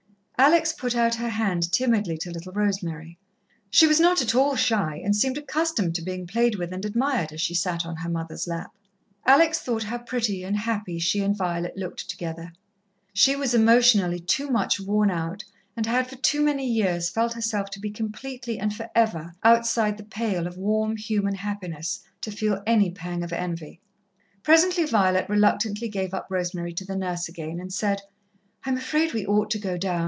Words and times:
Alex 0.43 0.73
put 0.73 0.95
out 0.95 1.13
her 1.13 1.29
hand 1.29 1.71
timidly 1.71 2.17
to 2.17 2.31
little 2.31 2.51
Rosemary. 2.51 3.15
She 3.69 3.85
was 3.85 3.99
not 3.99 4.23
at 4.23 4.33
all 4.33 4.55
shy, 4.55 4.99
and 5.05 5.15
seemed 5.15 5.37
accustomed 5.37 5.93
to 5.93 6.01
being 6.01 6.25
played 6.25 6.55
with 6.55 6.73
and 6.73 6.83
admired, 6.83 7.31
as 7.31 7.39
she 7.39 7.53
sat 7.53 7.85
on 7.85 7.97
her 7.97 8.09
mother's 8.09 8.47
lap. 8.47 8.73
Alex 9.23 9.59
thought 9.59 9.83
how 9.83 9.99
pretty 9.99 10.43
and 10.43 10.57
happy 10.57 10.97
she 10.97 11.19
and 11.21 11.37
Violet 11.37 11.77
looked 11.77 12.09
together. 12.09 12.51
She 13.13 13.35
was 13.35 13.53
emotionally 13.53 14.17
too 14.19 14.49
much 14.49 14.79
worn 14.79 15.11
out, 15.11 15.43
and 15.77 15.85
had 15.85 16.07
for 16.09 16.15
too 16.15 16.41
many 16.41 16.65
years 16.65 17.11
felt 17.11 17.33
herself 17.33 17.69
to 17.69 17.79
be 17.79 17.91
completely 17.91 18.57
and 18.57 18.73
for 18.75 18.89
ever 18.95 19.33
outside 19.43 19.95
the 19.97 20.03
pale 20.03 20.47
of 20.47 20.57
warm, 20.57 20.97
human 20.97 21.35
happiness, 21.35 21.99
to 22.21 22.31
feel 22.31 22.63
any 22.65 22.89
pang 22.89 23.23
of 23.23 23.31
envy. 23.31 23.79
Presently 24.41 24.85
Violet 24.85 25.29
reluctantly 25.29 25.87
gave 25.87 26.15
up 26.15 26.25
Rosemary 26.31 26.73
to 26.73 26.83
the 26.83 26.95
nurse 26.97 27.29
again, 27.29 27.59
and 27.59 27.71
said: 27.71 28.01
"I'm 28.65 28.75
afraid 28.77 29.13
we 29.13 29.23
ought 29.23 29.51
to 29.51 29.59
go 29.59 29.77
down. 29.77 29.91